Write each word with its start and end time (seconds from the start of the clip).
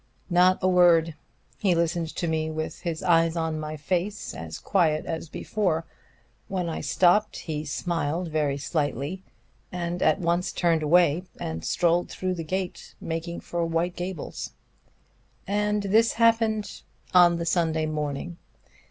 "Not 0.31 0.57
a 0.63 0.67
word. 0.67 1.13
He 1.59 1.75
listened 1.75 2.15
to 2.15 2.27
me 2.27 2.49
with 2.49 2.79
his 2.79 3.03
eyes 3.03 3.35
on 3.35 3.59
my 3.59 3.77
face, 3.77 4.33
as 4.33 4.57
quiet 4.57 5.05
as 5.05 5.29
before. 5.29 5.85
When 6.47 6.67
I 6.69 6.81
stopped 6.81 7.35
he 7.41 7.65
smiled 7.65 8.29
very 8.29 8.57
slightly, 8.57 9.21
and 9.71 10.01
at 10.01 10.17
once 10.17 10.51
turned 10.53 10.81
away 10.81 11.25
and 11.39 11.63
strolled 11.63 12.09
through 12.09 12.33
the 12.33 12.43
gate, 12.43 12.95
making 12.99 13.41
for 13.41 13.63
White 13.63 13.95
Gables." 13.95 14.53
"And 15.45 15.83
this 15.83 16.13
happened?" 16.13 16.81
"On 17.13 17.37
the 17.37 17.45
Sunday 17.45 17.85
morning." 17.85 18.37